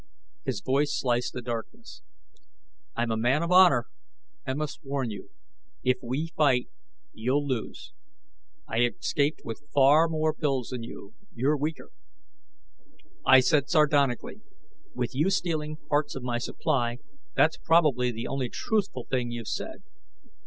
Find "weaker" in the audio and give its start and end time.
11.55-11.91